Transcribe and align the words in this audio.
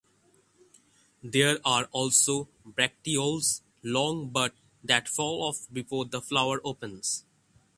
There 1.21 1.59
are 1.63 1.87
also 1.91 2.47
bracteoles 2.67 3.61
long 3.83 4.29
but 4.31 4.55
that 4.83 5.07
fall 5.07 5.43
off 5.43 5.67
before 5.71 6.05
the 6.05 6.21
flower 6.23 6.59
opens. 6.63 7.23